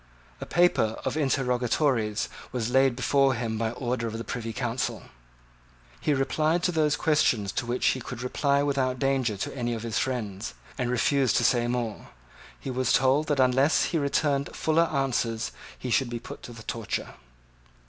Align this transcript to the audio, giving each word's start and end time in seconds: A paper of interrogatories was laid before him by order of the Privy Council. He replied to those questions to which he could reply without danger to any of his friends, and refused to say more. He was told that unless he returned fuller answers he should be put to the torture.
A 0.39 0.47
paper 0.47 0.97
of 1.05 1.15
interrogatories 1.15 2.27
was 2.51 2.71
laid 2.71 2.95
before 2.95 3.35
him 3.35 3.59
by 3.59 3.69
order 3.69 4.07
of 4.07 4.17
the 4.17 4.23
Privy 4.23 4.51
Council. 4.51 5.03
He 5.99 6.15
replied 6.15 6.63
to 6.63 6.71
those 6.71 6.95
questions 6.95 7.51
to 7.51 7.67
which 7.67 7.85
he 7.89 8.01
could 8.01 8.23
reply 8.23 8.63
without 8.63 8.97
danger 8.97 9.37
to 9.37 9.55
any 9.55 9.75
of 9.75 9.83
his 9.83 9.99
friends, 9.99 10.55
and 10.75 10.89
refused 10.89 11.35
to 11.37 11.43
say 11.43 11.67
more. 11.67 12.09
He 12.59 12.71
was 12.71 12.93
told 12.93 13.27
that 13.27 13.39
unless 13.39 13.83
he 13.83 13.99
returned 13.99 14.49
fuller 14.55 14.85
answers 14.91 15.51
he 15.77 15.91
should 15.91 16.09
be 16.09 16.17
put 16.17 16.41
to 16.41 16.51
the 16.51 16.63
torture. 16.63 17.09